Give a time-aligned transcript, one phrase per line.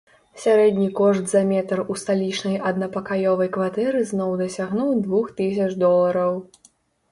[0.43, 6.45] Сярэдні кошт за метр у сталічнай аднапакаёвай кватэры зноў дасягнуў двух тысяч долараў.